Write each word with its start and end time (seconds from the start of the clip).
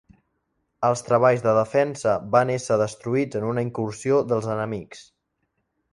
Els 0.87 1.03
treballs 1.09 1.43
de 1.43 1.53
defensa 1.57 2.15
van 2.37 2.53
ésser 2.55 2.79
destruïts 2.85 3.41
en 3.41 3.47
una 3.53 3.67
incursió 3.67 4.19
dels 4.33 4.49
enemics. 4.55 5.05